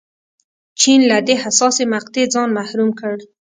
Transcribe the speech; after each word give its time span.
چین 0.81 0.99
له 1.11 1.17
دې 1.27 1.35
حساسې 1.43 1.83
مقطعې 1.93 2.23
ځان 2.33 2.49
محروم 2.57 2.89
کړ. 2.99 3.13